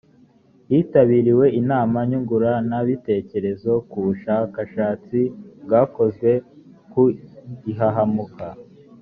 hitabiriwe 0.69 1.45
inama 1.59 1.97
nyunguranabitekerezo 2.09 3.71
ku 3.89 3.97
bushakashatsi 4.05 5.19
bwakozwe 5.63 6.31
ku 6.91 7.03
ihahamuka 7.71 8.47